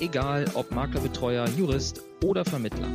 [0.00, 2.88] egal ob Maklerbetreuer, Jurist oder Vermittler.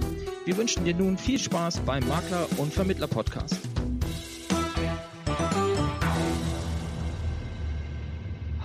[0.46, 3.60] Wir wünschen dir nun viel Spaß beim Makler- und Vermittler-Podcast.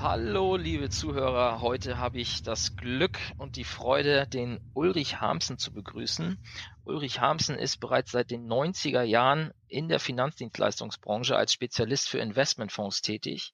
[0.00, 1.60] Hallo, liebe Zuhörer.
[1.60, 6.38] Heute habe ich das Glück und die Freude, den Ulrich Harmsen zu begrüßen.
[6.84, 13.02] Ulrich Harmsen ist bereits seit den 90er Jahren in der Finanzdienstleistungsbranche als Spezialist für Investmentfonds
[13.02, 13.52] tätig.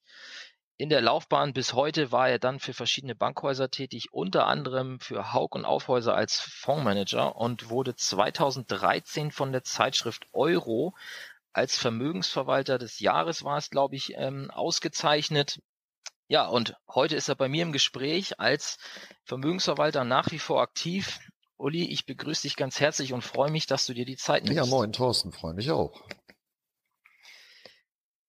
[0.78, 5.32] In der Laufbahn bis heute war er dann für verschiedene Bankhäuser tätig, unter anderem für
[5.32, 10.94] Haug und Aufhäuser als Fondsmanager und wurde 2013 von der Zeitschrift Euro
[11.54, 15.62] als Vermögensverwalter des Jahres war es, glaube ich, ähm, ausgezeichnet.
[16.28, 18.76] Ja, und heute ist er bei mir im Gespräch als
[19.24, 21.20] Vermögensverwalter nach wie vor aktiv.
[21.56, 24.58] Uli, ich begrüße dich ganz herzlich und freue mich, dass du dir die Zeit nimmst.
[24.58, 26.06] Ja, moin, Thorsten, freue mich auch.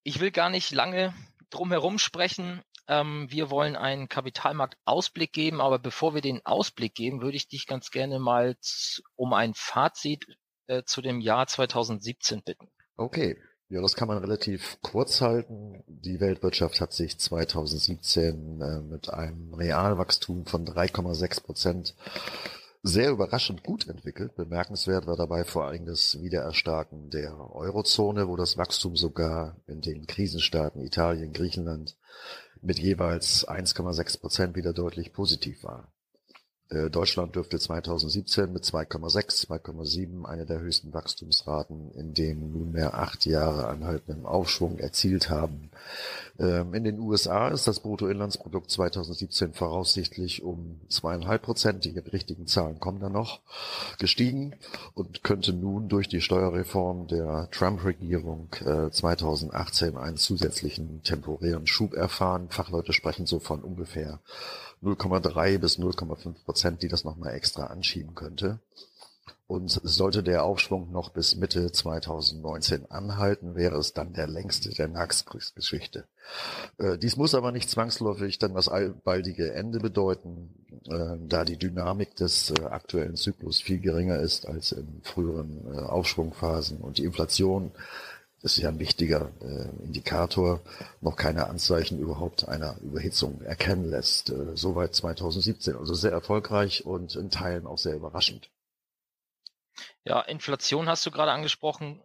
[0.04, 1.14] Ich will gar nicht lange
[1.50, 2.62] drumherum sprechen.
[2.88, 7.68] Ähm, wir wollen einen Kapitalmarktausblick geben, aber bevor wir den Ausblick geben, würde ich dich
[7.68, 8.56] ganz gerne mal
[9.16, 10.26] um ein Fazit
[10.68, 12.70] äh, zu dem Jahr 2017 bitten.
[12.96, 13.38] Okay.
[13.70, 15.84] Ja, das kann man relativ kurz halten.
[15.88, 21.96] Die Weltwirtschaft hat sich 2017 äh, mit einem Realwachstum von 3,6 Prozent
[22.88, 24.36] sehr überraschend gut entwickelt.
[24.36, 30.08] Bemerkenswert war dabei vor allem das Wiedererstarken der Eurozone, wo das Wachstum sogar in den
[30.08, 31.98] Krisenstaaten Italien, Griechenland
[32.62, 35.92] mit jeweils 1,6 Prozent wieder deutlich positiv war.
[36.70, 43.26] Äh, Deutschland dürfte 2017 mit 2,6, 2,7 eine der höchsten Wachstumsraten in den nunmehr acht
[43.26, 45.70] Jahre anhaltenden Aufschwung erzielt haben.
[46.40, 52.80] Ähm, in den USA ist das Bruttoinlandsprodukt 2017 voraussichtlich um zweieinhalb Prozent, die richtigen Zahlen
[52.80, 53.40] kommen da noch,
[53.98, 54.54] gestiegen
[54.94, 58.50] und könnte nun durch die Steuerreform der Trump-Regierung
[58.92, 62.50] 2018 äh, einen zusätzlichen temporären Schub erfahren.
[62.50, 64.20] Fachleute sprechen so von ungefähr
[64.84, 68.60] 0,3 bis 0,5 Prozent, die das nochmal extra anschieben könnte.
[69.48, 74.90] Und sollte der Aufschwung noch bis Mitte 2019 anhalten, wäre es dann der längste der
[74.90, 76.04] Nachkriegsgeschichte.
[76.78, 78.70] Äh, dies muss aber nicht zwangsläufig dann das
[79.06, 80.54] baldige Ende bedeuten,
[80.90, 86.80] äh, da die Dynamik des äh, aktuellen Zyklus viel geringer ist als in früheren Aufschwungphasen
[86.80, 87.72] und die Inflation
[88.44, 90.62] ist ja ein wichtiger äh, Indikator,
[91.02, 94.30] noch keine Anzeichen überhaupt einer Überhitzung erkennen lässt.
[94.30, 95.76] Äh, soweit 2017.
[95.76, 98.50] Also sehr erfolgreich und in Teilen auch sehr überraschend.
[100.04, 102.04] Ja, Inflation hast du gerade angesprochen.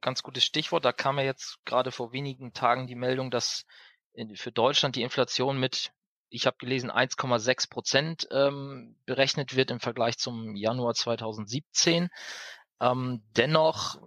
[0.00, 0.84] ganz gutes Stichwort.
[0.84, 3.64] Da kam ja jetzt gerade vor wenigen Tagen die Meldung, dass
[4.12, 5.92] in, für Deutschland die Inflation mit,
[6.28, 12.08] ich habe gelesen, 1,6 Prozent ähm, berechnet wird im Vergleich zum Januar 2017.
[12.80, 14.00] Ähm, dennoch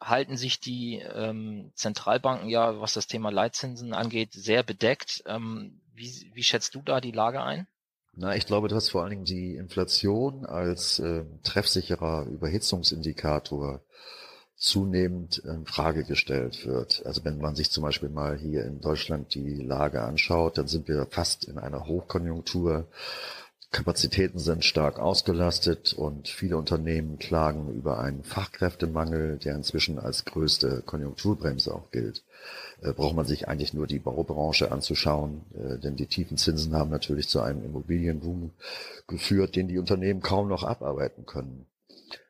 [0.00, 5.22] halten sich die ähm, Zentralbanken ja, was das Thema Leitzinsen angeht, sehr bedeckt.
[5.26, 7.66] Ähm, wie, wie schätzt du da die Lage ein?
[8.14, 13.82] Na, ich glaube, dass vor allen Dingen die Inflation als äh, treffsicherer Überhitzungsindikator
[14.56, 17.04] zunehmend in Frage gestellt wird.
[17.04, 20.88] Also wenn man sich zum Beispiel mal hier in Deutschland die Lage anschaut, dann sind
[20.88, 22.88] wir fast in einer Hochkonjunktur.
[23.72, 30.82] Kapazitäten sind stark ausgelastet und viele Unternehmen klagen über einen Fachkräftemangel, der inzwischen als größte
[30.86, 32.24] Konjunkturbremse auch gilt.
[32.80, 36.90] Äh, braucht man sich eigentlich nur die Baubranche anzuschauen, äh, denn die tiefen Zinsen haben
[36.90, 38.52] natürlich zu einem Immobilienboom
[39.08, 41.66] geführt, den die Unternehmen kaum noch abarbeiten können.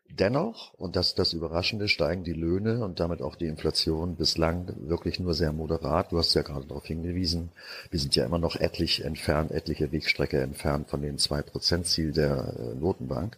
[0.08, 4.72] Dennoch, und das ist das Überraschende, steigen die Löhne und damit auch die Inflation bislang
[4.88, 6.12] wirklich nur sehr moderat.
[6.12, 7.50] Du hast ja gerade darauf hingewiesen,
[7.90, 12.74] wir sind ja immer noch etlich entfernt, etliche Wegstrecke entfernt von den 2%-Ziel der äh,
[12.76, 13.36] Notenbank.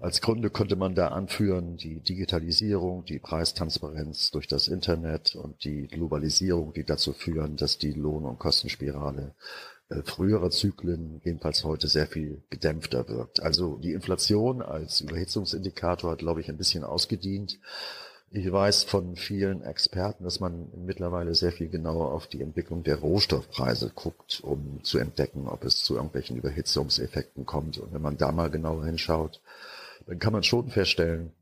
[0.00, 5.86] Als Gründe könnte man da anführen die Digitalisierung, die Preistransparenz durch das Internet und die
[5.86, 9.34] Globalisierung, die dazu führen, dass die Lohn- und Kostenspirale
[9.90, 13.42] äh, frühere Zyklen, jedenfalls heute, sehr viel gedämpfter wirkt.
[13.42, 17.58] Also die Inflation als Überhitzungsindikator hat, glaube ich, ein bisschen ausgedient.
[18.32, 23.00] Ich weiß von vielen Experten, dass man mittlerweile sehr viel genauer auf die Entwicklung der
[23.00, 27.78] Rohstoffpreise guckt, um zu entdecken, ob es zu irgendwelchen Überhitzungseffekten kommt.
[27.78, 29.40] Und wenn man da mal genauer hinschaut,
[30.06, 31.32] dann kann man schon feststellen,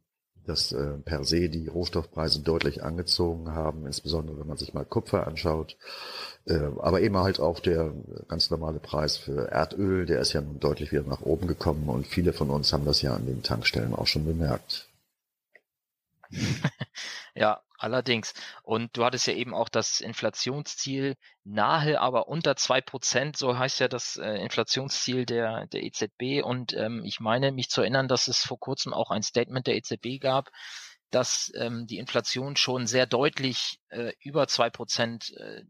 [0.49, 5.27] dass äh, per se die Rohstoffpreise deutlich angezogen haben, insbesondere wenn man sich mal Kupfer
[5.27, 5.77] anschaut.
[6.47, 7.93] Äh, aber eben halt auch der
[8.29, 12.07] ganz normale Preis für Erdöl, der ist ja nun deutlich wieder nach oben gekommen und
[12.07, 14.89] viele von uns haben das ja an den Tankstellen auch schon bemerkt.
[17.35, 18.35] ja, allerdings.
[18.63, 23.81] Und du hattest ja eben auch das Inflationsziel nahe, aber unter zwei Prozent, so heißt
[23.81, 26.43] ja das äh, Inflationsziel der, der EZB.
[26.45, 29.77] Und ähm, ich meine, mich zu erinnern, dass es vor kurzem auch ein Statement der
[29.77, 30.51] EZB gab,
[31.11, 35.63] dass ähm, die Inflation schon sehr deutlich äh, über zwei Prozent äh,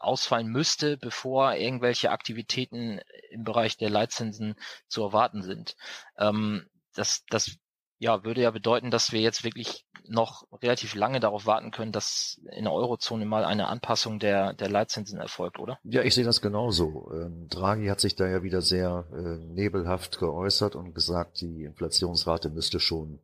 [0.00, 3.00] ausfallen müsste, bevor irgendwelche Aktivitäten
[3.30, 4.56] im Bereich der Leitzinsen
[4.88, 5.76] zu erwarten sind.
[6.18, 7.56] Ähm, das, das
[8.02, 12.40] ja, würde ja bedeuten, dass wir jetzt wirklich noch relativ lange darauf warten können, dass
[12.50, 15.78] in der Eurozone mal eine Anpassung der, der Leitzinsen erfolgt, oder?
[15.84, 17.12] Ja, ich sehe das genauso.
[17.14, 22.50] Ähm, Draghi hat sich da ja wieder sehr äh, nebelhaft geäußert und gesagt, die Inflationsrate
[22.50, 23.20] müsste schon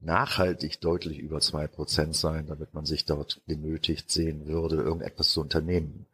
[0.00, 5.40] nachhaltig deutlich über zwei Prozent sein, damit man sich dort genötigt sehen würde, irgendetwas zu
[5.40, 6.06] unternehmen.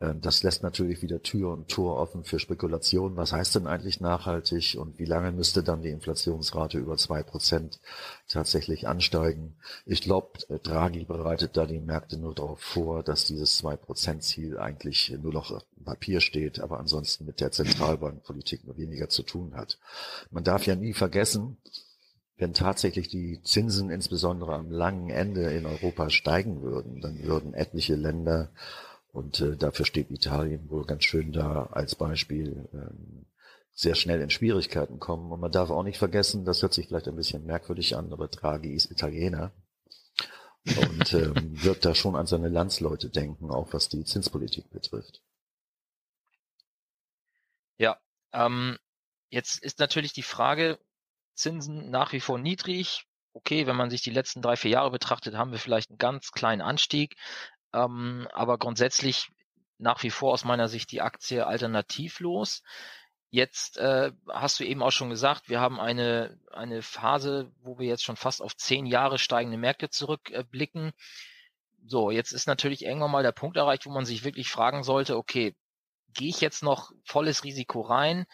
[0.00, 3.16] Ähm, das lässt natürlich wieder Tür und Tor offen für Spekulationen.
[3.16, 7.80] Was heißt denn eigentlich nachhaltig und wie lange müsste dann die Inflationsrate über zwei Prozent
[8.28, 9.56] tatsächlich ansteigen?
[9.84, 14.22] Ich glaube, äh, Draghi bereitet da die Märkte nur darauf vor, dass dieses zwei Prozent
[14.22, 19.22] Ziel eigentlich nur noch auf Papier steht, aber ansonsten mit der Zentralbankpolitik nur weniger zu
[19.22, 19.78] tun hat.
[20.30, 21.58] Man darf ja nie vergessen,
[22.38, 27.94] wenn tatsächlich die Zinsen insbesondere am langen Ende in Europa steigen würden, dann würden etliche
[27.94, 28.50] Länder
[29.16, 33.24] und äh, dafür steht Italien wohl ganz schön da als Beispiel ähm,
[33.72, 35.32] sehr schnell in Schwierigkeiten kommen.
[35.32, 38.28] Und man darf auch nicht vergessen, das hört sich vielleicht ein bisschen merkwürdig an, aber
[38.28, 39.52] Draghi ist Italiener
[40.66, 41.34] und ähm,
[41.64, 45.22] wird da schon an seine Landsleute denken, auch was die Zinspolitik betrifft.
[47.78, 47.98] Ja,
[48.34, 48.76] ähm,
[49.30, 50.78] jetzt ist natürlich die Frage,
[51.34, 53.06] Zinsen nach wie vor niedrig.
[53.32, 56.32] Okay, wenn man sich die letzten drei, vier Jahre betrachtet, haben wir vielleicht einen ganz
[56.32, 57.16] kleinen Anstieg.
[57.76, 59.28] Ähm, aber grundsätzlich
[59.78, 62.62] nach wie vor aus meiner Sicht die Aktie alternativlos.
[63.28, 67.86] Jetzt äh, hast du eben auch schon gesagt, wir haben eine, eine Phase, wo wir
[67.86, 70.92] jetzt schon fast auf zehn Jahre steigende Märkte zurückblicken.
[71.86, 75.16] so, jetzt ist natürlich irgendwann mal der Punkt erreicht, wo man sich wirklich fragen sollte,
[75.16, 75.54] okay,
[76.14, 78.24] gehe ich jetzt noch volles Risiko rein?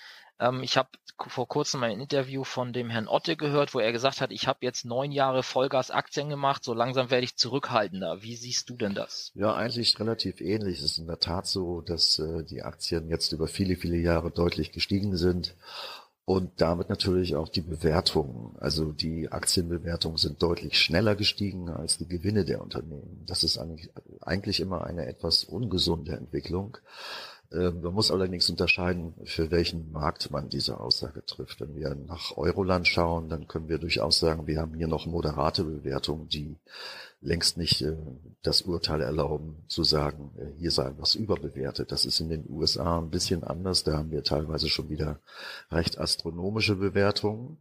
[0.43, 0.89] Ähm, ich habe
[1.29, 4.59] vor kurzem ein Interview von dem Herrn Otte gehört, wo er gesagt hat, ich habe
[4.63, 8.23] jetzt neun Jahre Vollgas-Aktien gemacht, so langsam werde ich zurückhaltender.
[8.23, 9.31] Wie siehst du denn das?
[9.35, 10.79] Ja, eigentlich relativ ähnlich.
[10.79, 14.31] Es ist in der Tat so, dass äh, die Aktien jetzt über viele, viele Jahre
[14.31, 15.55] deutlich gestiegen sind.
[16.25, 18.57] Und damit natürlich auch die Bewertungen.
[18.61, 23.25] Also die Aktienbewertungen sind deutlich schneller gestiegen als die Gewinne der Unternehmen.
[23.27, 23.91] Das ist eigentlich,
[24.21, 26.79] eigentlich immer eine etwas ungesunde Entwicklung.
[27.55, 31.61] Ähm, man muss allerdings unterscheiden, für welchen Markt man diese Aussage trifft.
[31.61, 35.65] Wenn wir nach Euroland schauen, dann können wir durchaus sagen, wir haben hier noch moderate
[35.65, 36.57] Bewertungen, die
[37.21, 37.97] längst nicht äh,
[38.43, 41.93] das Urteil erlauben, zu sagen, äh, hier sei was überbewertet.
[41.93, 43.85] Das ist in den USA ein bisschen anders.
[43.85, 45.21] Da haben wir teilweise schon wieder
[45.71, 47.59] recht astronomische Bewertungen.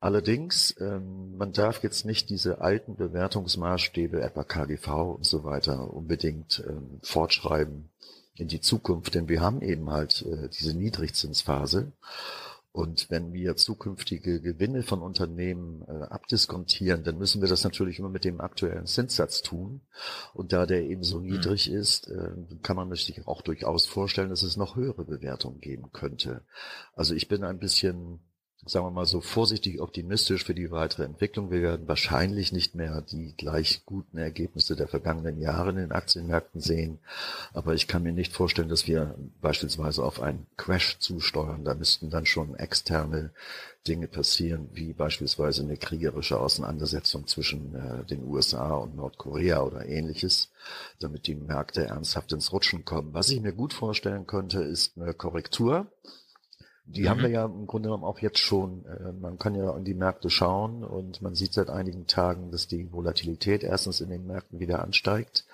[0.00, 6.62] Allerdings, ähm, man darf jetzt nicht diese alten Bewertungsmaßstäbe, etwa KGV und so weiter, unbedingt
[6.68, 7.88] ähm, fortschreiben
[8.36, 11.92] in die Zukunft, denn wir haben eben halt äh, diese Niedrigzinsphase.
[12.72, 18.08] Und wenn wir zukünftige Gewinne von Unternehmen äh, abdiskontieren, dann müssen wir das natürlich immer
[18.08, 19.80] mit dem aktuellen Zinssatz tun.
[20.32, 21.26] Und da der eben so mhm.
[21.26, 22.30] niedrig ist, äh,
[22.62, 26.42] kann man sich auch durchaus vorstellen, dass es noch höhere Bewertungen geben könnte.
[26.96, 28.18] Also ich bin ein bisschen
[28.66, 31.50] sagen wir mal so vorsichtig optimistisch für die weitere Entwicklung.
[31.50, 36.60] Wir werden wahrscheinlich nicht mehr die gleich guten Ergebnisse der vergangenen Jahre in den Aktienmärkten
[36.60, 36.98] sehen.
[37.52, 41.64] Aber ich kann mir nicht vorstellen, dass wir beispielsweise auf einen Crash zusteuern.
[41.64, 43.30] Da müssten dann schon externe
[43.86, 50.50] Dinge passieren, wie beispielsweise eine kriegerische Auseinandersetzung zwischen äh, den USA und Nordkorea oder ähnliches,
[51.00, 53.12] damit die Märkte ernsthaft ins Rutschen kommen.
[53.12, 55.86] Was ich mir gut vorstellen könnte, ist eine Korrektur
[56.86, 57.08] die mhm.
[57.08, 58.84] haben wir ja im Grunde genommen auch jetzt schon.
[58.86, 62.68] Äh, man kann ja an die Märkte schauen und man sieht seit einigen Tagen, dass
[62.68, 65.46] die Volatilität erstens in den Märkten wieder ansteigt.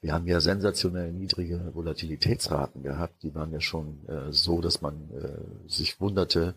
[0.00, 3.22] Wir haben ja sensationell niedrige Volatilitätsraten gehabt.
[3.22, 6.54] Die waren ja schon äh, so, dass man äh, sich wunderte,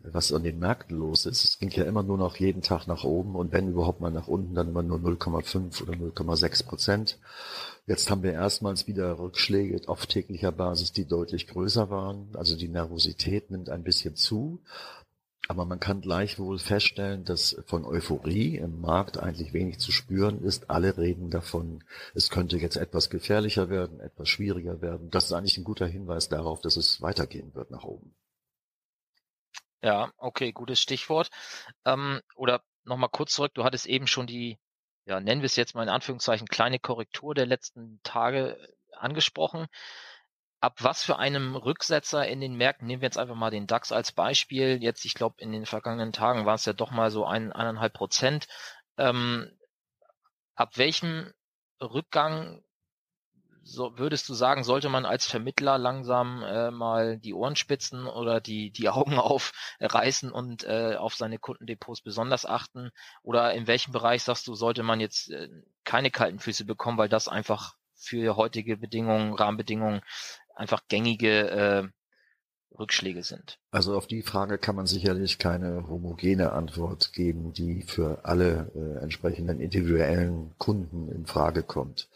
[0.00, 1.44] was an den Märkten los ist.
[1.44, 4.28] Es ging ja immer nur noch jeden Tag nach oben und wenn überhaupt mal nach
[4.28, 7.18] unten, dann immer nur 0,5 oder 0,6 Prozent.
[7.86, 12.28] Jetzt haben wir erstmals wieder Rückschläge auf täglicher Basis, die deutlich größer waren.
[12.34, 14.60] Also die Nervosität nimmt ein bisschen zu.
[15.48, 20.70] Aber man kann gleichwohl feststellen, dass von Euphorie im Markt eigentlich wenig zu spüren ist.
[20.70, 21.82] Alle reden davon,
[22.14, 25.10] es könnte jetzt etwas gefährlicher werden, etwas schwieriger werden.
[25.10, 28.14] Das ist eigentlich ein guter Hinweis darauf, dass es weitergehen wird nach oben.
[29.82, 31.30] Ja, okay, gutes Stichwort.
[31.84, 34.58] Ähm, oder nochmal kurz zurück, du hattest eben schon die
[35.04, 38.56] ja, nennen wir es jetzt mal in Anführungszeichen, kleine Korrektur der letzten Tage
[38.92, 39.66] angesprochen.
[40.62, 43.90] Ab was für einem Rücksetzer in den Märkten, nehmen wir jetzt einfach mal den DAX
[43.90, 47.26] als Beispiel, jetzt, ich glaube, in den vergangenen Tagen war es ja doch mal so
[47.26, 48.46] ein, eineinhalb Prozent.
[48.96, 49.50] Ähm,
[50.54, 51.32] ab welchem
[51.80, 52.62] Rückgang
[53.64, 58.40] so würdest du sagen, sollte man als Vermittler langsam äh, mal die Ohren spitzen oder
[58.40, 62.90] die, die Augen aufreißen und äh, auf seine Kundendepots besonders achten?
[63.24, 65.48] Oder in welchem Bereich sagst du, sollte man jetzt äh,
[65.82, 70.02] keine kalten Füße bekommen, weil das einfach für heutige Bedingungen, Rahmenbedingungen
[70.54, 71.88] einfach gängige äh,
[72.78, 73.58] Rückschläge sind?
[73.70, 79.02] Also auf die Frage kann man sicherlich keine homogene Antwort geben, die für alle äh,
[79.02, 82.08] entsprechenden individuellen Kunden in Frage kommt.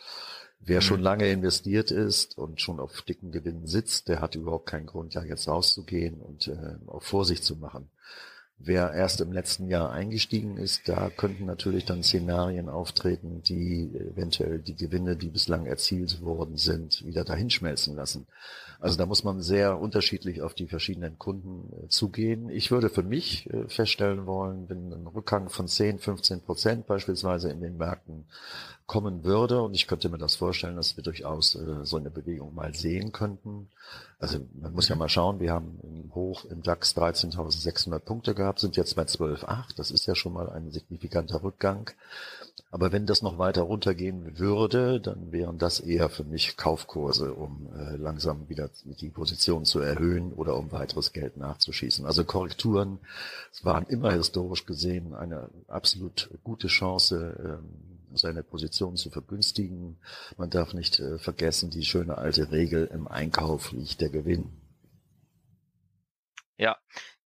[0.58, 1.04] Wer schon mhm.
[1.04, 5.22] lange investiert ist und schon auf dicken Gewinnen sitzt, der hat überhaupt keinen Grund, ja
[5.22, 7.90] jetzt rauszugehen und äh, auf Vorsicht zu machen.
[8.58, 14.60] Wer erst im letzten Jahr eingestiegen ist, da könnten natürlich dann Szenarien auftreten, die eventuell
[14.60, 18.26] die Gewinne, die bislang erzielt worden sind, wieder dahinschmelzen lassen.
[18.80, 22.50] Also da muss man sehr unterschiedlich auf die verschiedenen Kunden äh, zugehen.
[22.50, 27.50] Ich würde für mich äh, feststellen wollen, wenn ein Rückgang von 10, 15 Prozent beispielsweise
[27.50, 28.26] in den Märkten
[28.86, 32.54] kommen würde, und ich könnte mir das vorstellen, dass wir durchaus äh, so eine Bewegung
[32.54, 33.68] mal sehen könnten.
[34.18, 38.60] Also man muss ja mal schauen, wir haben im Hoch im DAX 13.600 Punkte gehabt,
[38.60, 39.76] sind jetzt bei 12.8.
[39.76, 41.90] Das ist ja schon mal ein signifikanter Rückgang.
[42.70, 47.68] Aber wenn das noch weiter runtergehen würde, dann wären das eher für mich Kaufkurse, um
[47.76, 52.06] äh, langsam wieder die Position zu erhöhen oder um weiteres Geld nachzuschießen.
[52.06, 52.98] Also Korrekturen
[53.62, 59.98] waren immer historisch gesehen eine absolut gute Chance, ähm, seine Position zu vergünstigen.
[60.36, 64.50] Man darf nicht äh, vergessen, die schöne alte Regel, im Einkauf liegt der Gewinn.
[66.58, 66.76] Ja,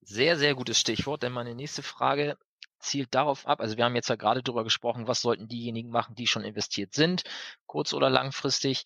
[0.02, 2.36] sehr, sehr gutes Stichwort, denn meine nächste Frage
[2.80, 6.14] zielt darauf ab, also wir haben jetzt ja gerade darüber gesprochen, was sollten diejenigen machen,
[6.14, 7.24] die schon investiert sind,
[7.66, 8.84] kurz- oder langfristig.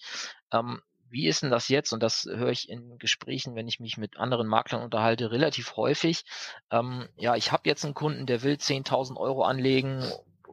[0.52, 1.92] Ähm, wie ist denn das jetzt?
[1.92, 6.24] Und das höre ich in Gesprächen, wenn ich mich mit anderen Maklern unterhalte, relativ häufig.
[6.72, 10.02] Ähm, ja, ich habe jetzt einen Kunden, der will 10.000 Euro anlegen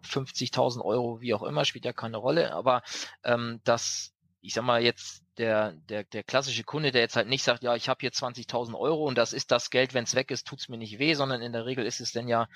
[0.05, 2.53] 50.000 Euro, wie auch immer, spielt ja keine Rolle.
[2.53, 2.83] Aber
[3.23, 7.43] ähm, das, ich sag mal jetzt der der der klassische Kunde, der jetzt halt nicht
[7.43, 10.31] sagt, ja, ich habe hier 20.000 Euro und das ist das Geld, wenn es weg
[10.31, 12.47] ist, tut's mir nicht weh, sondern in der Regel ist es denn ja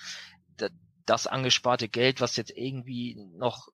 [1.06, 3.70] das angesparte Geld, was jetzt irgendwie noch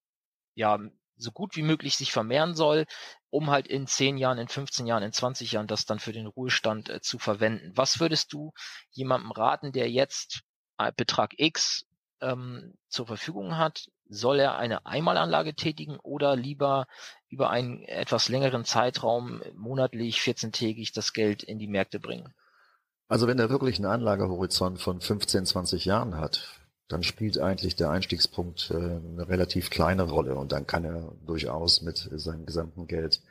[0.55, 0.79] ja
[1.17, 2.85] so gut wie möglich sich vermehren soll,
[3.29, 6.27] um halt in 10 Jahren, in 15 Jahren, in 20 Jahren das dann für den
[6.27, 7.71] Ruhestand äh, zu verwenden.
[7.75, 8.51] Was würdest du
[8.91, 10.41] jemandem raten, der jetzt
[10.77, 11.85] äh, Betrag X
[12.21, 16.87] ähm, zur Verfügung hat, soll er eine Einmalanlage tätigen oder lieber
[17.29, 22.33] über einen etwas längeren Zeitraum monatlich, 14-tägig das Geld in die Märkte bringen?
[23.07, 26.61] Also wenn er wirklich einen Anlagehorizont von 15, 20 Jahren hat,
[26.91, 31.81] dann spielt eigentlich der Einstiegspunkt äh, eine relativ kleine Rolle und dann kann er durchaus
[31.81, 33.21] mit seinem gesamten Geld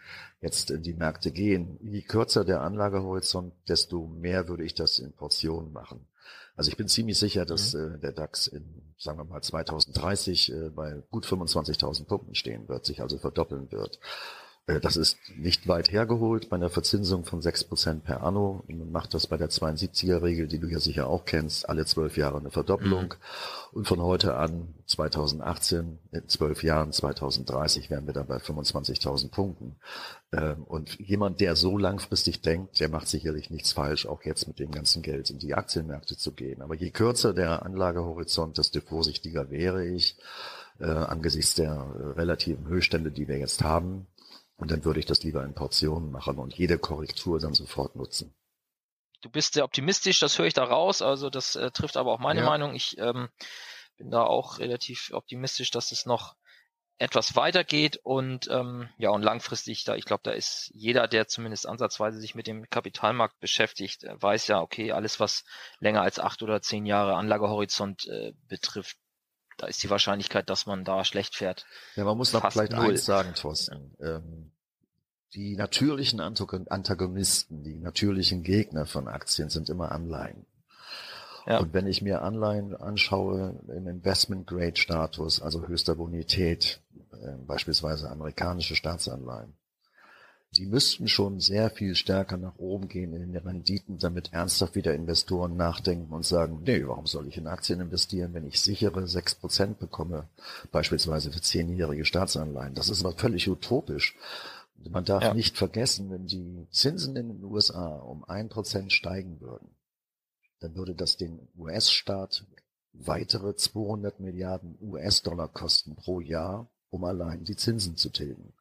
[0.41, 1.79] jetzt in die Märkte gehen.
[1.83, 6.07] Je kürzer der Anlagehorizont, desto mehr würde ich das in Portionen machen.
[6.61, 7.95] Also ich bin ziemlich sicher, dass mhm.
[7.95, 12.85] äh, der DAX in, sagen wir mal, 2030 äh, bei gut 25.000 Punkten stehen wird,
[12.85, 13.99] sich also verdoppeln wird.
[14.71, 18.65] Äh, das ist nicht weit hergeholt bei einer Verzinsung von 6% per anno.
[18.69, 22.39] Man macht das bei der 72er-Regel, die du ja sicher auch kennst, alle zwölf Jahre
[22.39, 23.05] eine Verdopplung.
[23.05, 23.73] Mhm.
[23.73, 29.77] Und von heute an, 2018, in zwölf Jahren, 2030, wären wir dann bei 25.000 Punkten.
[30.33, 34.59] Ähm, und jemand, der so langfristig denkt, der macht sicherlich nichts falsch, auch jetzt mit
[34.59, 36.63] dem ganzen Geld in die Aktienmärkte zu gehen.
[36.63, 40.17] Aber je kürzer der Anlagehorizont, desto vorsichtiger wäre ich
[40.81, 44.07] äh, angesichts der äh, relativen Höchststände, die wir jetzt haben.
[44.61, 48.35] Und dann würde ich das lieber in Portionen machen und jede Korrektur dann sofort nutzen.
[49.23, 51.03] Du bist sehr optimistisch, das höre ich da raus.
[51.03, 52.47] Also das äh, trifft aber auch meine ja.
[52.47, 52.75] Meinung.
[52.75, 53.29] Ich ähm,
[53.97, 56.37] bin da auch relativ optimistisch, dass es noch
[56.99, 61.67] etwas weitergeht und ähm, ja und langfristig da ich glaube da ist jeder der zumindest
[61.67, 65.45] ansatzweise sich mit dem Kapitalmarkt beschäftigt äh, weiß ja okay alles was
[65.79, 68.99] länger als acht oder zehn Jahre Anlagehorizont äh, betrifft
[69.61, 71.67] da ist die Wahrscheinlichkeit, dass man da schlecht fährt.
[71.95, 72.91] Ja, man muss noch vielleicht null.
[72.91, 73.95] eins sagen, Thorsten.
[74.01, 74.53] Ähm,
[75.35, 80.47] die natürlichen Antagonisten, die natürlichen Gegner von Aktien sind immer Anleihen.
[81.47, 81.59] Ja.
[81.59, 86.81] Und wenn ich mir Anleihen anschaue im Investment-Grade-Status, also höchster Bonität,
[87.13, 89.55] äh, beispielsweise amerikanische Staatsanleihen,
[90.57, 94.95] die müssten schon sehr viel stärker nach oben gehen in den Renditen, damit ernsthaft wieder
[94.95, 99.35] Investoren nachdenken und sagen, nee, warum soll ich in Aktien investieren, wenn ich sichere sechs
[99.35, 100.29] Prozent bekomme,
[100.73, 102.75] beispielsweise für zehnjährige Staatsanleihen.
[102.75, 104.17] Das ist aber völlig utopisch.
[104.89, 105.35] Man darf ja.
[105.35, 109.69] nicht vergessen, wenn die Zinsen in den USA um ein Prozent steigen würden,
[110.59, 112.45] dann würde das den US-Staat
[112.93, 118.53] weitere 200 Milliarden US-Dollar kosten pro Jahr, um allein die Zinsen zu tilgen.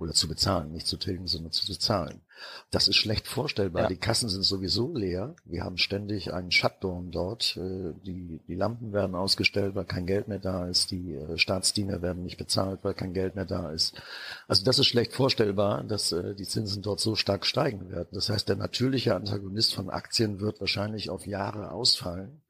[0.00, 2.22] Oder zu bezahlen, nicht zu tilgen, sondern zu bezahlen.
[2.70, 3.82] Das ist schlecht vorstellbar.
[3.82, 3.88] Ja.
[3.88, 5.34] Die Kassen sind sowieso leer.
[5.44, 7.58] Wir haben ständig einen Shutdown dort.
[7.58, 10.90] Äh, die, die Lampen werden ausgestellt, weil kein Geld mehr da ist.
[10.90, 14.00] Die äh, Staatsdiener werden nicht bezahlt, weil kein Geld mehr da ist.
[14.48, 18.08] Also das ist schlecht vorstellbar, dass äh, die Zinsen dort so stark steigen werden.
[18.12, 22.40] Das heißt, der natürliche Antagonist von Aktien wird wahrscheinlich auf Jahre ausfallen.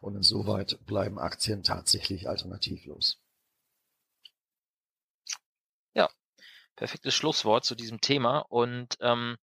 [0.00, 3.23] Und insoweit bleiben Aktien tatsächlich alternativlos.
[6.76, 8.38] Perfektes Schlusswort zu diesem Thema.
[8.38, 9.36] Und ähm,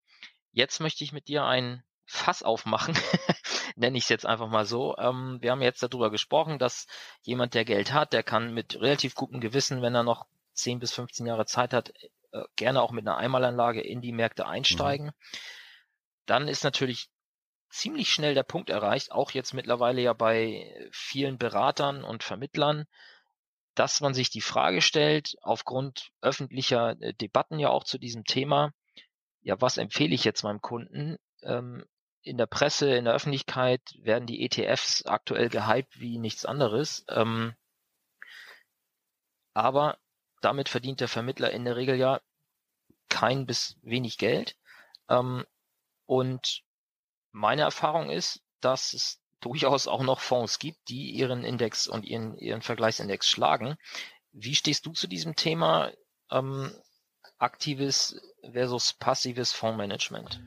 [0.51, 2.93] jetzt möchte ich mit dir ein Fass aufmachen,
[3.75, 4.97] nenne ich es jetzt einfach mal so.
[4.97, 6.88] Ähm, wir haben jetzt darüber gesprochen, dass
[7.21, 10.91] jemand, der Geld hat, der kann mit relativ gutem Gewissen, wenn er noch 10 bis
[10.91, 11.93] 15 Jahre Zeit hat,
[12.33, 15.07] äh, gerne auch mit einer Einmalanlage in die Märkte einsteigen.
[15.07, 15.11] Mhm.
[16.25, 17.09] Dann ist natürlich
[17.69, 22.85] ziemlich schnell der Punkt erreicht, auch jetzt mittlerweile ja bei vielen Beratern und Vermittlern,
[23.75, 28.73] dass man sich die Frage stellt, aufgrund öffentlicher äh, Debatten ja auch zu diesem Thema,
[29.41, 31.17] ja, was empfehle ich jetzt meinem Kunden?
[31.43, 31.85] Ähm,
[32.21, 37.03] in der Presse, in der Öffentlichkeit werden die ETFs aktuell gehypt wie nichts anderes.
[37.09, 37.55] Ähm,
[39.53, 39.97] aber
[40.41, 42.21] damit verdient der Vermittler in der Regel ja
[43.09, 44.55] kein bis wenig Geld.
[45.09, 45.45] Ähm,
[46.05, 46.63] und
[47.31, 52.38] meine Erfahrung ist, dass es durchaus auch noch Fonds gibt, die ihren Index und ihren,
[52.38, 53.75] ihren Vergleichsindex schlagen.
[54.31, 55.91] Wie stehst du zu diesem Thema
[56.31, 56.71] ähm,
[57.38, 58.15] aktives
[58.53, 60.39] versus passives Fondsmanagement?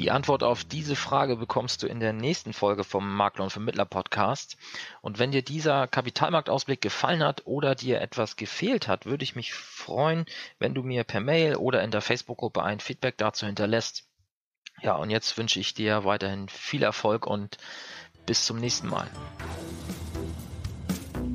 [0.00, 3.84] Die Antwort auf diese Frage bekommst du in der nächsten Folge vom Makler und Vermittler
[3.84, 4.56] Podcast.
[5.02, 9.52] Und wenn dir dieser Kapitalmarktausblick gefallen hat oder dir etwas gefehlt hat, würde ich mich
[9.52, 10.24] freuen,
[10.58, 14.08] wenn du mir per Mail oder in der Facebook-Gruppe ein Feedback dazu hinterlässt.
[14.80, 17.58] Ja, und jetzt wünsche ich dir weiterhin viel Erfolg und
[18.24, 19.10] bis zum nächsten Mal.